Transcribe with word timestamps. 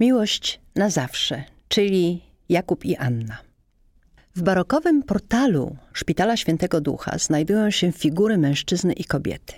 Miłość 0.00 0.60
na 0.74 0.90
zawsze, 0.90 1.44
czyli 1.68 2.22
Jakub 2.48 2.84
i 2.84 2.96
Anna. 2.96 3.38
W 4.34 4.42
barokowym 4.42 5.02
portalu 5.02 5.76
Szpitala 5.92 6.36
Świętego 6.36 6.80
Ducha 6.80 7.18
znajdują 7.18 7.70
się 7.70 7.92
figury 7.92 8.38
mężczyzny 8.38 8.92
i 8.92 9.04
kobiety. 9.04 9.54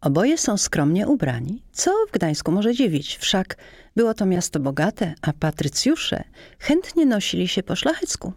Oboje 0.00 0.38
są 0.38 0.56
skromnie 0.56 1.08
ubrani, 1.08 1.62
co 1.72 1.90
w 2.08 2.12
Gdańsku 2.12 2.52
może 2.52 2.74
dziwić, 2.74 3.16
wszak 3.16 3.56
było 3.96 4.14
to 4.14 4.26
miasto 4.26 4.60
bogate, 4.60 5.14
a 5.22 5.32
patrycjusze 5.32 6.24
chętnie 6.58 7.06
nosili 7.06 7.48
się 7.48 7.62
po 7.62 7.76
szlachecku. 7.76 8.32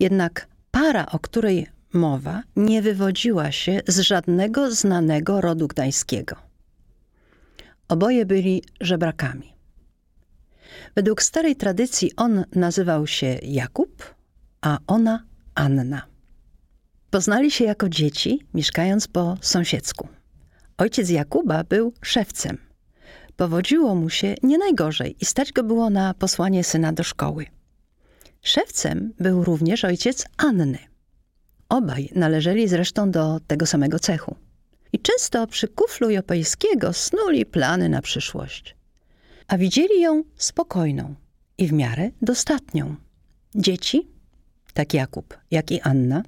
Jednak 0.00 0.46
para, 0.70 1.06
o 1.06 1.18
której 1.18 1.66
mowa, 1.92 2.42
nie 2.56 2.82
wywodziła 2.82 3.52
się 3.52 3.80
z 3.88 3.98
żadnego 3.98 4.70
znanego 4.70 5.40
rodu 5.40 5.68
gdańskiego. 5.68 6.36
Oboje 7.88 8.26
byli 8.26 8.62
żebrakami. 8.80 9.55
Według 10.96 11.22
starej 11.22 11.56
tradycji 11.56 12.12
on 12.16 12.44
nazywał 12.54 13.06
się 13.06 13.38
Jakub, 13.42 14.14
a 14.60 14.78
ona 14.86 15.24
Anna. 15.54 16.02
Poznali 17.10 17.50
się 17.50 17.64
jako 17.64 17.88
dzieci, 17.88 18.46
mieszkając 18.54 19.08
po 19.08 19.36
sąsiedzku. 19.40 20.08
Ojciec 20.78 21.10
Jakuba 21.10 21.64
był 21.64 21.92
szewcem. 22.02 22.58
Powodziło 23.36 23.94
mu 23.94 24.10
się 24.10 24.34
nie 24.42 24.58
najgorzej 24.58 25.16
i 25.20 25.24
stać 25.24 25.52
go 25.52 25.64
było 25.64 25.90
na 25.90 26.14
posłanie 26.14 26.64
syna 26.64 26.92
do 26.92 27.02
szkoły. 27.02 27.46
Szewcem 28.42 29.12
był 29.20 29.44
również 29.44 29.84
ojciec 29.84 30.24
Anny. 30.36 30.78
Obaj 31.68 32.10
należeli 32.14 32.68
zresztą 32.68 33.10
do 33.10 33.40
tego 33.46 33.66
samego 33.66 33.98
cechu. 33.98 34.36
I 34.92 34.98
często 34.98 35.46
przy 35.46 35.68
kuflu 35.68 36.10
Jopejskiego 36.10 36.92
snuli 36.92 37.46
plany 37.46 37.88
na 37.88 38.02
przyszłość. 38.02 38.75
A 39.48 39.58
widzieli 39.58 40.00
ją 40.00 40.24
spokojną 40.36 41.14
i 41.58 41.66
w 41.66 41.72
miarę 41.72 42.10
dostatnią. 42.22 42.96
Dzieci, 43.54 44.08
tak 44.74 44.94
Jakub, 44.94 45.38
jak 45.50 45.70
i 45.70 45.80
Anna, 45.80 46.22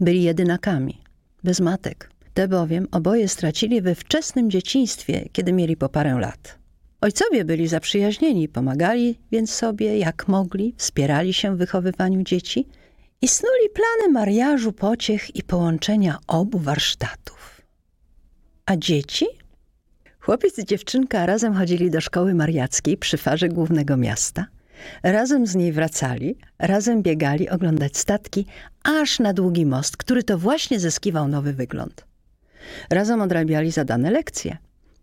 byli 0.00 0.22
jedynakami, 0.22 1.02
bez 1.44 1.60
matek. 1.60 2.10
Te 2.34 2.48
bowiem 2.48 2.88
oboje 2.90 3.28
stracili 3.28 3.82
we 3.82 3.94
wczesnym 3.94 4.50
dzieciństwie, 4.50 5.28
kiedy 5.32 5.52
mieli 5.52 5.76
po 5.76 5.88
parę 5.88 6.14
lat. 6.20 6.58
Ojcowie 7.00 7.44
byli 7.44 7.68
zaprzyjaźnieni, 7.68 8.48
pomagali 8.48 9.18
więc 9.32 9.52
sobie 9.52 9.98
jak 9.98 10.28
mogli, 10.28 10.74
wspierali 10.76 11.32
się 11.32 11.54
w 11.54 11.58
wychowywaniu 11.58 12.22
dzieci 12.22 12.68
i 13.22 13.28
snuli 13.28 13.68
plany 13.74 14.12
mariażu, 14.12 14.72
pociech 14.72 15.36
i 15.36 15.42
połączenia 15.42 16.18
obu 16.26 16.58
warsztatów. 16.58 17.60
A 18.66 18.76
dzieci? 18.76 19.26
Chłopiec 20.24 20.58
i 20.58 20.64
dziewczynka 20.64 21.26
razem 21.26 21.54
chodzili 21.54 21.90
do 21.90 22.00
szkoły 22.00 22.34
mariackiej 22.34 22.96
przy 22.96 23.16
farze 23.16 23.48
głównego 23.48 23.96
miasta. 23.96 24.46
Razem 25.02 25.46
z 25.46 25.54
niej 25.54 25.72
wracali, 25.72 26.38
razem 26.58 27.02
biegali 27.02 27.48
oglądać 27.48 27.96
statki, 27.96 28.46
aż 28.84 29.18
na 29.18 29.32
długi 29.32 29.66
most, 29.66 29.96
który 29.96 30.22
to 30.22 30.38
właśnie 30.38 30.80
zyskiwał 30.80 31.28
nowy 31.28 31.52
wygląd. 31.52 32.06
Razem 32.90 33.20
odrabiali 33.20 33.70
zadane 33.70 34.10
lekcje. 34.10 34.56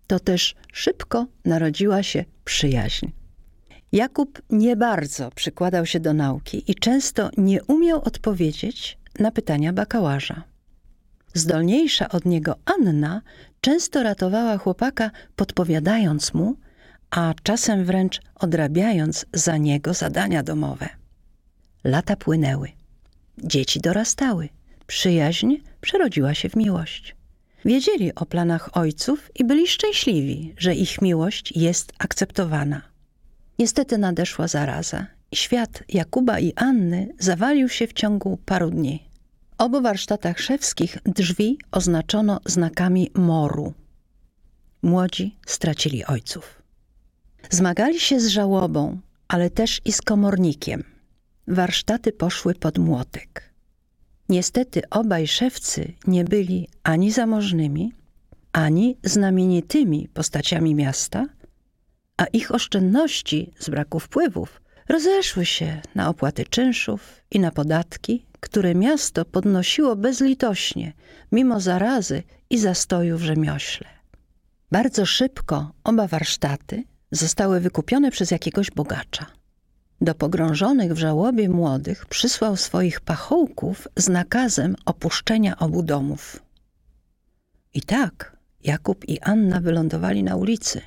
To 0.07 0.19
też 0.19 0.55
szybko 0.73 1.25
narodziła 1.45 2.03
się 2.03 2.25
przyjaźń. 2.45 3.07
Jakub 3.91 4.41
nie 4.49 4.75
bardzo 4.75 5.31
przykładał 5.31 5.85
się 5.85 5.99
do 5.99 6.13
nauki 6.13 6.71
i 6.71 6.75
często 6.75 7.29
nie 7.37 7.63
umiał 7.63 8.01
odpowiedzieć 8.01 8.97
na 9.19 9.31
pytania 9.31 9.73
bakałaża. 9.73 10.43
Zdolniejsza 11.33 12.09
od 12.09 12.25
niego 12.25 12.55
Anna 12.65 13.21
często 13.61 14.03
ratowała 14.03 14.57
chłopaka, 14.57 15.11
podpowiadając 15.35 16.33
mu, 16.33 16.55
a 17.09 17.33
czasem 17.43 17.85
wręcz 17.85 18.21
odrabiając 18.35 19.25
za 19.33 19.57
niego 19.57 19.93
zadania 19.93 20.43
domowe. 20.43 20.89
Lata 21.83 22.15
płynęły. 22.15 22.71
Dzieci 23.37 23.79
dorastały. 23.79 24.49
Przyjaźń 24.87 25.55
przerodziła 25.81 26.33
się 26.33 26.49
w 26.49 26.55
miłość. 26.55 27.15
Wiedzieli 27.65 28.15
o 28.15 28.25
planach 28.25 28.77
ojców 28.77 29.31
i 29.35 29.45
byli 29.45 29.67
szczęśliwi, 29.67 30.53
że 30.57 30.75
ich 30.75 31.01
miłość 31.01 31.53
jest 31.55 31.93
akceptowana. 31.97 32.81
Niestety 33.59 33.97
nadeszła 33.97 34.47
zaraza 34.47 35.07
i 35.31 35.35
świat 35.35 35.83
Jakuba 35.89 36.39
i 36.39 36.53
Anny 36.55 37.13
zawalił 37.19 37.69
się 37.69 37.87
w 37.87 37.93
ciągu 37.93 38.37
paru 38.45 38.69
dni 38.69 39.08
obu 39.59 39.81
warsztatach 39.81 40.39
szewskich 40.39 40.97
drzwi 41.05 41.57
oznaczono 41.71 42.39
znakami 42.45 43.11
moru. 43.13 43.73
Młodzi 44.81 45.37
stracili 45.45 46.05
ojców. 46.05 46.61
Zmagali 47.49 47.99
się 47.99 48.19
z 48.19 48.27
żałobą, 48.27 48.99
ale 49.27 49.49
też 49.49 49.81
i 49.85 49.91
z 49.91 50.01
komornikiem. 50.01 50.83
Warsztaty 51.47 52.11
poszły 52.11 52.55
pod 52.55 52.77
młotek. 52.77 53.53
Niestety 54.29 54.81
obaj 54.89 55.27
szewcy 55.27 55.93
nie 56.07 56.23
byli 56.23 56.67
ani 56.83 57.11
zamożnymi, 57.11 57.93
ani 58.51 58.97
znamienitymi 59.03 60.07
postaciami 60.13 60.75
miasta, 60.75 61.25
a 62.17 62.25
ich 62.25 62.51
oszczędności 62.51 63.51
z 63.59 63.69
braku 63.69 63.99
wpływów 63.99 64.61
rozeszły 64.89 65.45
się 65.45 65.81
na 65.95 66.09
opłaty 66.09 66.45
czynszów 66.45 67.21
i 67.31 67.39
na 67.39 67.51
podatki, 67.51 68.25
które 68.39 68.75
miasto 68.75 69.25
podnosiło 69.25 69.95
bezlitośnie, 69.95 70.93
mimo 71.31 71.59
zarazy 71.59 72.23
i 72.49 72.57
zastoju 72.57 73.17
w 73.17 73.21
rzemiośle. 73.21 73.87
Bardzo 74.71 75.05
szybko 75.05 75.71
oba 75.83 76.07
warsztaty 76.07 76.83
zostały 77.11 77.59
wykupione 77.59 78.11
przez 78.11 78.31
jakiegoś 78.31 78.71
bogacza. 78.71 79.25
Do 80.01 80.15
pogrążonych 80.15 80.93
w 80.93 80.97
żałobie 80.97 81.49
młodych 81.49 82.05
przysłał 82.05 82.57
swoich 82.57 83.01
pachołków 83.01 83.87
z 83.95 84.09
nakazem 84.09 84.75
opuszczenia 84.85 85.57
obu 85.57 85.83
domów. 85.83 86.41
I 87.73 87.81
tak 87.81 88.37
Jakub 88.63 89.09
i 89.09 89.19
Anna 89.19 89.61
wylądowali 89.61 90.23
na 90.23 90.35
ulicy. 90.35 90.81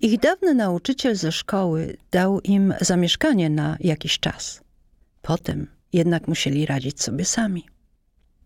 Ich 0.00 0.20
dawny 0.20 0.54
nauczyciel 0.54 1.16
ze 1.16 1.32
szkoły 1.32 1.96
dał 2.10 2.40
im 2.40 2.74
zamieszkanie 2.80 3.50
na 3.50 3.76
jakiś 3.80 4.18
czas. 4.18 4.60
Potem 5.22 5.66
jednak 5.92 6.28
musieli 6.28 6.66
radzić 6.66 7.02
sobie 7.02 7.24
sami. 7.24 7.68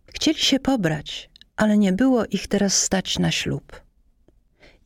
Chcieli 0.06 0.38
się 0.38 0.60
pobrać, 0.60 1.30
ale 1.56 1.78
nie 1.78 1.92
było 1.92 2.24
ich 2.26 2.48
teraz 2.48 2.82
stać 2.82 3.18
na 3.18 3.30
ślub. 3.30 3.82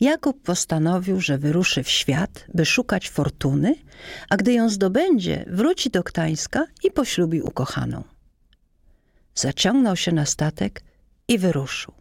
Jakub 0.01 0.43
postanowił, 0.43 1.21
że 1.21 1.39
wyruszy 1.39 1.83
w 1.83 1.91
świat, 1.91 2.47
by 2.55 2.65
szukać 2.65 3.11
fortuny, 3.11 3.75
a 4.31 4.37
gdy 4.37 4.53
ją 4.53 4.69
zdobędzie, 4.69 5.45
wróci 5.49 5.91
do 5.91 6.03
Gdańska 6.03 6.67
i 6.85 6.91
poślubi 6.91 7.43
ukochaną. 7.43 8.05
Zaciągnął 9.35 9.97
się 9.97 10.13
na 10.13 10.27
statek 10.27 10.83
i 11.29 11.39
wyruszył. 11.39 11.96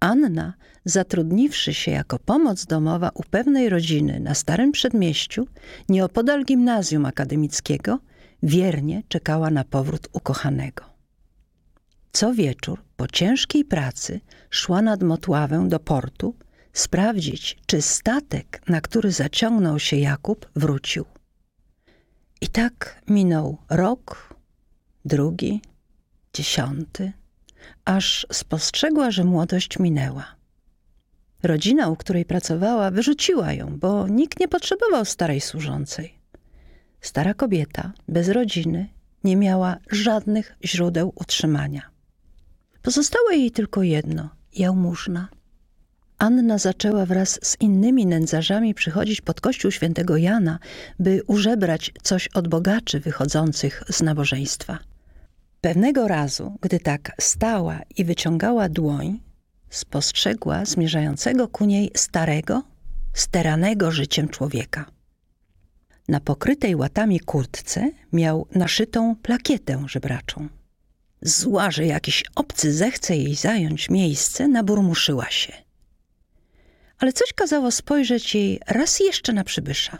Anna, 0.00 0.54
zatrudniwszy 0.84 1.74
się 1.74 1.90
jako 1.90 2.18
pomoc 2.18 2.66
domowa 2.66 3.10
u 3.14 3.22
pewnej 3.22 3.68
rodziny 3.68 4.20
na 4.20 4.34
Starym 4.34 4.72
Przedmieściu, 4.72 5.46
nieopodal 5.88 6.44
gimnazjum 6.44 7.06
akademickiego, 7.06 7.98
wiernie 8.42 9.02
czekała 9.08 9.50
na 9.50 9.64
powrót 9.64 10.08
ukochanego. 10.12 10.84
Co 12.12 12.34
wieczór, 12.34 12.84
po 12.96 13.06
ciężkiej 13.06 13.64
pracy, 13.64 14.20
szła 14.50 14.82
nad 14.82 15.02
Motławę 15.02 15.68
do 15.68 15.80
portu, 15.80 16.34
sprawdzić, 16.72 17.58
czy 17.66 17.82
statek, 17.82 18.62
na 18.68 18.80
który 18.80 19.12
zaciągnął 19.12 19.78
się 19.78 19.96
Jakub, 19.96 20.50
wrócił. 20.56 21.04
I 22.40 22.48
tak 22.48 23.02
minął 23.08 23.58
rok, 23.70 24.34
drugi, 25.04 25.62
dziesiąty, 26.34 27.12
aż 27.84 28.26
spostrzegła, 28.32 29.10
że 29.10 29.24
młodość 29.24 29.78
minęła. 29.78 30.24
Rodzina, 31.42 31.88
u 31.88 31.96
której 31.96 32.24
pracowała, 32.24 32.90
wyrzuciła 32.90 33.52
ją, 33.52 33.78
bo 33.78 34.08
nikt 34.08 34.40
nie 34.40 34.48
potrzebował 34.48 35.04
starej 35.04 35.40
służącej. 35.40 36.18
Stara 37.00 37.34
kobieta, 37.34 37.92
bez 38.08 38.28
rodziny, 38.28 38.88
nie 39.24 39.36
miała 39.36 39.76
żadnych 39.90 40.56
źródeł 40.64 41.12
utrzymania. 41.14 41.82
Pozostało 42.82 43.30
jej 43.30 43.50
tylko 43.50 43.82
jedno 43.82 44.30
jałmużna. 44.54 45.28
Anna 46.18 46.58
zaczęła 46.58 47.06
wraz 47.06 47.38
z 47.42 47.56
innymi 47.60 48.06
nędzarzami 48.06 48.74
przychodzić 48.74 49.20
pod 49.20 49.40
kościół 49.40 49.70
świętego 49.70 50.16
Jana, 50.16 50.58
by 50.98 51.22
użebrać 51.26 51.92
coś 52.02 52.28
od 52.28 52.48
bogaczy 52.48 53.00
wychodzących 53.00 53.82
z 53.88 54.02
nabożeństwa. 54.02 54.78
Pewnego 55.60 56.08
razu, 56.08 56.56
gdy 56.60 56.80
tak 56.80 57.12
stała 57.20 57.80
i 57.96 58.04
wyciągała 58.04 58.68
dłoń, 58.68 59.20
spostrzegła 59.70 60.64
zmierzającego 60.64 61.48
ku 61.48 61.64
niej 61.64 61.90
starego, 61.94 62.62
steranego 63.12 63.90
życiem 63.90 64.28
człowieka. 64.28 64.84
Na 66.08 66.20
pokrytej 66.20 66.76
łatami 66.76 67.20
kurtce 67.20 67.90
miał 68.12 68.46
naszytą 68.54 69.16
plakietę 69.16 69.84
żebraczą. 69.88 70.48
Zła, 71.22 71.70
że 71.70 71.86
jakiś 71.86 72.24
obcy 72.34 72.72
zechce 72.72 73.16
jej 73.16 73.34
zająć 73.34 73.90
miejsce, 73.90 74.48
naburmuszyła 74.48 75.30
się. 75.30 75.52
ale 76.98 77.12
coś 77.12 77.32
kazało 77.32 77.70
spojrzeć 77.70 78.34
jej 78.34 78.60
raz 78.66 79.00
jeszcze 79.00 79.32
na 79.32 79.44
przybysza. 79.44 79.98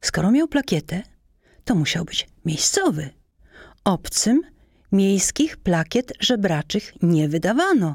Skoro 0.00 0.30
miał 0.30 0.48
plakietę, 0.48 1.02
to 1.64 1.74
musiał 1.74 2.04
być 2.04 2.28
miejscowy. 2.44 3.10
Obcym 3.84 4.42
miejskich 4.96 5.56
plakiet 5.56 6.12
żebraczych 6.20 6.92
nie 7.02 7.28
wydawano. 7.28 7.94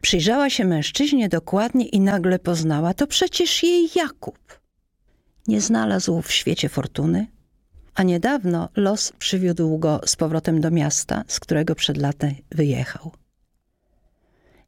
Przyjrzała 0.00 0.50
się 0.50 0.64
mężczyźnie 0.64 1.28
dokładnie 1.28 1.86
i 1.86 2.00
nagle 2.00 2.38
poznała, 2.38 2.94
to 2.94 3.06
przecież 3.06 3.62
jej 3.62 3.88
Jakub. 3.96 4.60
Nie 5.46 5.60
znalazł 5.60 6.22
w 6.22 6.32
świecie 6.32 6.68
fortuny, 6.68 7.26
a 7.94 8.02
niedawno 8.02 8.68
los 8.76 9.12
przywiódł 9.18 9.78
go 9.78 10.00
z 10.06 10.16
powrotem 10.16 10.60
do 10.60 10.70
miasta, 10.70 11.24
z 11.28 11.40
którego 11.40 11.74
przed 11.74 11.96
laty 11.96 12.34
wyjechał. 12.50 13.12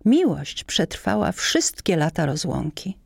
Miłość 0.04 0.64
przetrwała 0.64 1.32
wszystkie 1.32 1.96
lata 1.96 2.26
rozłąki. 2.26 2.98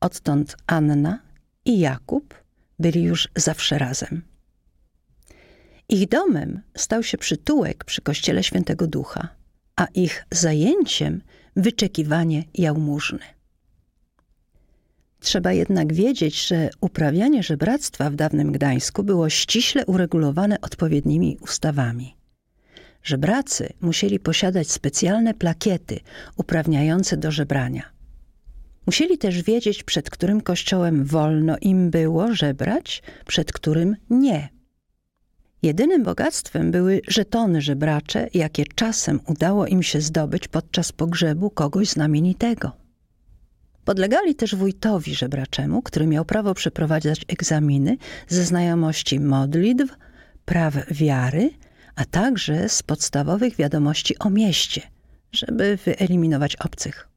Odtąd 0.00 0.56
Anna 0.66 1.18
i 1.64 1.78
Jakub 1.78 2.34
byli 2.78 3.02
już 3.02 3.28
zawsze 3.36 3.78
razem. 3.78 4.27
Ich 5.90 6.08
domem 6.08 6.60
stał 6.76 7.02
się 7.02 7.18
przytułek 7.18 7.84
przy 7.84 8.02
kościele 8.02 8.42
Świętego 8.42 8.86
Ducha, 8.86 9.28
a 9.76 9.86
ich 9.94 10.24
zajęciem 10.30 11.22
wyczekiwanie 11.56 12.44
jałmużny. 12.54 13.18
Trzeba 15.20 15.52
jednak 15.52 15.92
wiedzieć, 15.92 16.46
że 16.46 16.70
uprawianie 16.80 17.42
żebractwa 17.42 18.10
w 18.10 18.14
dawnym 18.14 18.52
Gdańsku 18.52 19.02
było 19.02 19.28
ściśle 19.28 19.86
uregulowane 19.86 20.60
odpowiednimi 20.60 21.38
ustawami. 21.40 22.16
Żebracy 23.02 23.68
musieli 23.80 24.20
posiadać 24.20 24.70
specjalne 24.70 25.34
plakiety 25.34 26.00
uprawniające 26.36 27.16
do 27.16 27.30
żebrania. 27.30 27.82
Musieli 28.86 29.18
też 29.18 29.42
wiedzieć, 29.42 29.82
przed 29.82 30.10
którym 30.10 30.40
kościołem 30.40 31.04
wolno 31.04 31.56
im 31.60 31.90
było 31.90 32.34
żebrać, 32.34 33.02
przed 33.26 33.52
którym 33.52 33.96
nie. 34.10 34.57
Jedynym 35.62 36.02
bogactwem 36.02 36.70
były 36.70 37.00
żetony 37.08 37.60
żebracze, 37.60 38.28
jakie 38.34 38.64
czasem 38.74 39.20
udało 39.26 39.66
im 39.66 39.82
się 39.82 40.00
zdobyć 40.00 40.48
podczas 40.48 40.92
pogrzebu 40.92 41.50
kogoś 41.50 41.88
znamienitego. 41.88 42.72
Podlegali 43.84 44.34
też 44.34 44.54
wójtowi 44.54 45.14
żebraczemu, 45.14 45.82
który 45.82 46.06
miał 46.06 46.24
prawo 46.24 46.54
przeprowadzać 46.54 47.24
egzaminy 47.28 47.96
ze 48.28 48.44
znajomości 48.44 49.20
modlitw, 49.20 49.96
praw 50.44 50.74
wiary, 50.90 51.50
a 51.96 52.04
także 52.04 52.68
z 52.68 52.82
podstawowych 52.82 53.56
wiadomości 53.56 54.18
o 54.18 54.30
mieście, 54.30 54.82
żeby 55.32 55.78
wyeliminować 55.84 56.56
obcych. 56.56 57.07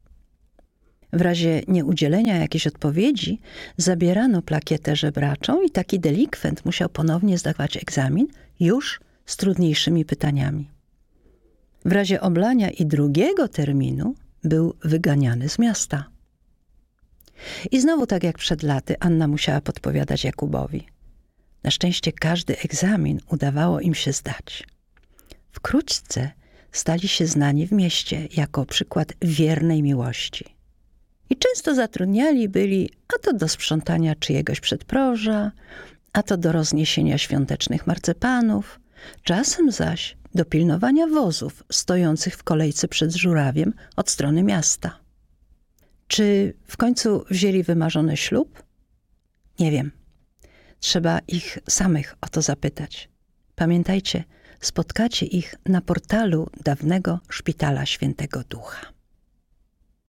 W 1.13 1.21
razie 1.21 1.61
nieudzielenia 1.67 2.37
jakiejś 2.37 2.67
odpowiedzi 2.67 3.39
zabierano 3.77 4.41
plakietę 4.41 4.95
żebraczą 4.95 5.61
i 5.61 5.69
taki 5.69 5.99
delikwent 5.99 6.65
musiał 6.65 6.89
ponownie 6.89 7.37
zdawać 7.37 7.77
egzamin 7.77 8.27
już 8.59 8.99
z 9.25 9.37
trudniejszymi 9.37 10.05
pytaniami. 10.05 10.71
W 11.85 11.91
razie 11.91 12.21
oblania 12.21 12.69
i 12.69 12.85
drugiego 12.85 13.47
terminu 13.47 14.15
był 14.43 14.75
wyganiany 14.83 15.49
z 15.49 15.59
miasta. 15.59 16.09
I 17.71 17.81
znowu 17.81 18.07
tak 18.07 18.23
jak 18.23 18.37
przed 18.37 18.63
laty 18.63 18.95
Anna 18.99 19.27
musiała 19.27 19.61
podpowiadać 19.61 20.23
Jakubowi. 20.23 20.87
Na 21.63 21.71
szczęście 21.71 22.11
każdy 22.11 22.59
egzamin 22.59 23.19
udawało 23.31 23.79
im 23.79 23.95
się 23.95 24.13
zdać. 24.13 24.67
Wkrótce 25.51 26.31
stali 26.71 27.07
się 27.07 27.27
znani 27.27 27.67
w 27.67 27.71
mieście 27.71 28.27
jako 28.37 28.65
przykład 28.65 29.13
wiernej 29.21 29.83
miłości. 29.83 30.60
I 31.31 31.35
często 31.35 31.75
zatrudniali 31.75 32.49
byli 32.49 32.89
a 33.15 33.19
to 33.19 33.33
do 33.33 33.47
sprzątania 33.47 34.15
czyjegoś 34.15 34.59
przedproża, 34.59 35.51
a 36.13 36.23
to 36.23 36.37
do 36.37 36.51
rozniesienia 36.51 37.17
świątecznych 37.17 37.87
marcepanów, 37.87 38.79
czasem 39.23 39.71
zaś 39.71 40.17
do 40.35 40.45
pilnowania 40.45 41.07
wozów 41.07 41.63
stojących 41.71 42.35
w 42.35 42.43
kolejce 42.43 42.87
przed 42.87 43.15
żurawiem 43.15 43.73
od 43.95 44.09
strony 44.09 44.43
miasta. 44.43 44.99
Czy 46.07 46.53
w 46.67 46.77
końcu 46.77 47.25
wzięli 47.29 47.63
wymarzony 47.63 48.17
ślub? 48.17 48.63
Nie 49.59 49.71
wiem. 49.71 49.91
Trzeba 50.79 51.19
ich 51.27 51.59
samych 51.69 52.15
o 52.21 52.27
to 52.27 52.41
zapytać. 52.41 53.09
Pamiętajcie, 53.55 54.23
spotkacie 54.59 55.25
ich 55.25 55.55
na 55.65 55.81
portalu 55.81 56.49
dawnego 56.63 57.19
Szpitala 57.29 57.85
Świętego 57.85 58.43
Ducha. 58.49 59.00